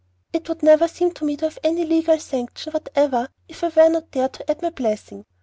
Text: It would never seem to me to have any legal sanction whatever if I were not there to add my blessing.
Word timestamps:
It 0.33 0.49
would 0.49 0.63
never 0.63 0.87
seem 0.87 1.11
to 1.11 1.25
me 1.25 1.37
to 1.37 1.45
have 1.45 1.59
any 1.63 1.85
legal 1.85 2.17
sanction 2.17 2.73
whatever 2.73 3.29
if 3.47 3.63
I 3.63 3.67
were 3.67 3.87
not 3.89 4.11
there 4.13 4.29
to 4.29 4.49
add 4.49 4.63
my 4.63 4.71
blessing. 4.71 5.25